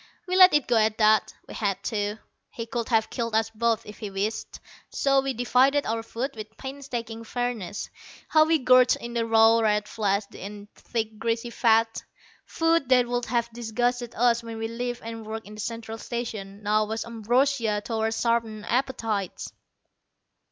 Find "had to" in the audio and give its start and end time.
1.53-2.17